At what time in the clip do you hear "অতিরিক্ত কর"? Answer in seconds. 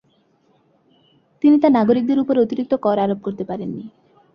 2.39-2.97